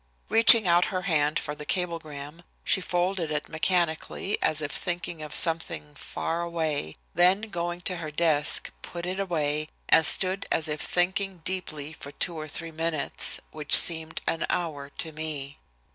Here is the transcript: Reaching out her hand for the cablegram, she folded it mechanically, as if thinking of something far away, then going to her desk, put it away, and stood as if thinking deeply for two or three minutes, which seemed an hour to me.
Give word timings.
Reaching 0.29 0.67
out 0.67 0.85
her 0.85 1.03
hand 1.03 1.37
for 1.37 1.53
the 1.53 1.63
cablegram, 1.63 2.41
she 2.63 2.81
folded 2.81 3.29
it 3.29 3.47
mechanically, 3.47 4.35
as 4.41 4.59
if 4.59 4.71
thinking 4.71 5.21
of 5.21 5.35
something 5.35 5.93
far 5.93 6.41
away, 6.41 6.95
then 7.13 7.41
going 7.43 7.81
to 7.81 7.97
her 7.97 8.09
desk, 8.09 8.71
put 8.81 9.05
it 9.05 9.19
away, 9.19 9.69
and 9.89 10.03
stood 10.03 10.47
as 10.51 10.67
if 10.67 10.81
thinking 10.81 11.43
deeply 11.45 11.93
for 11.93 12.11
two 12.13 12.33
or 12.33 12.47
three 12.47 12.71
minutes, 12.71 13.39
which 13.51 13.77
seemed 13.77 14.21
an 14.25 14.43
hour 14.49 14.89
to 14.89 15.11
me. 15.11 15.57